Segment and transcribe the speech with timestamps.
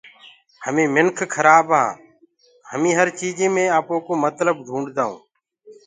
[0.65, 1.97] همينٚ منک کرآب هآن
[2.71, 5.21] همينٚ هر چيجيٚ مي آپوڪو متلب ڍونٚڊدآئونٚ